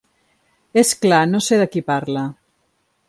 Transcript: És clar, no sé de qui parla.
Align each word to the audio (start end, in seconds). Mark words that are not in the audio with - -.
És 0.83 0.93
clar, 1.03 1.19
no 1.33 1.43
sé 1.49 1.59
de 1.65 1.67
qui 1.75 1.85
parla. 1.93 2.25